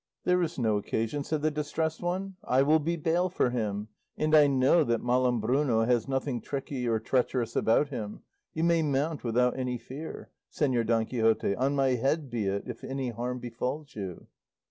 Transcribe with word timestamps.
"There 0.23 0.41
is 0.41 0.57
no 0.57 0.77
occasion," 0.77 1.23
said 1.23 1.43
the 1.43 1.51
Distressed 1.51 2.01
One; 2.01 2.35
"I 2.43 2.63
will 2.63 2.79
be 2.79 2.95
bail 2.95 3.29
for 3.29 3.51
him, 3.51 3.89
and 4.17 4.33
I 4.33 4.47
know 4.47 4.83
that 4.83 5.03
Malambruno 5.03 5.85
has 5.85 6.07
nothing 6.07 6.41
tricky 6.41 6.87
or 6.87 6.99
treacherous 6.99 7.55
about 7.55 7.89
him; 7.89 8.23
you 8.51 8.63
may 8.63 8.81
mount 8.81 9.23
without 9.23 9.59
any 9.59 9.77
fear, 9.77 10.31
Señor 10.51 10.87
Don 10.87 11.05
Quixote; 11.05 11.55
on 11.55 11.75
my 11.75 11.89
head 11.89 12.31
be 12.31 12.47
it 12.47 12.63
if 12.65 12.83
any 12.83 13.09
harm 13.11 13.37
befalls 13.37 13.95
you." 13.95 14.25